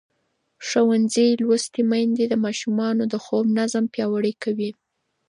[0.67, 4.71] ښوونځې لوستې میندې د ماشومانو د خوب نظم پیاوړی کوي.